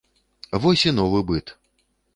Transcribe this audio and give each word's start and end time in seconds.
Вось 0.63 0.87
і 0.89 0.95
новы 1.03 1.19
быт! 1.31 1.57